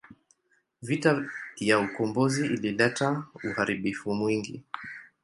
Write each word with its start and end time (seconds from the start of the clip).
Vita 0.81 1.25
ya 1.59 1.79
ukombozi 1.79 2.45
ilileta 2.45 3.23
uharibifu 3.43 4.13
mwingi. 4.15 4.63